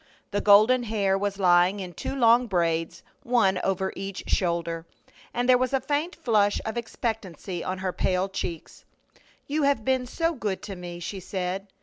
The 0.31 0.41
golden 0.41 0.81
hair 0.81 1.15
was 1.15 1.37
lying 1.37 1.79
in 1.79 1.93
two 1.93 2.15
long 2.15 2.47
braids, 2.47 3.03
one 3.21 3.59
over 3.63 3.93
each 3.95 4.23
shoulder, 4.25 4.87
and 5.31 5.47
there 5.47 5.59
was 5.59 5.73
a 5.73 5.79
faint 5.79 6.15
flush 6.15 6.59
of 6.65 6.75
expectancy 6.75 7.63
on 7.63 7.77
her 7.77 7.93
pale 7.93 8.27
cheeks. 8.27 8.83
"You 9.45 9.61
have 9.61 9.85
been 9.85 10.07
so 10.07 10.33
good 10.33 10.63
to 10.63 10.75
me!" 10.75 10.99
she 10.99 11.19
said. 11.19 11.67